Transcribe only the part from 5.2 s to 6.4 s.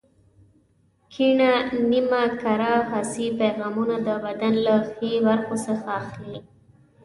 برخو څخه اخلي.